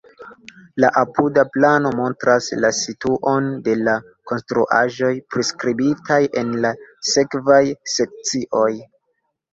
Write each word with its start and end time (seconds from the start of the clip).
La 0.83 0.87
apuda 1.01 1.41
plano 1.57 1.91
montras 1.99 2.47
la 2.63 2.71
situon 2.77 3.51
de 3.67 3.75
la 3.89 3.95
konstruaĵoj 4.31 5.13
priskribitaj 5.35 6.19
en 6.43 6.51
la 6.65 6.73
sekvaj 7.13 7.63
sekcioj. 7.99 8.69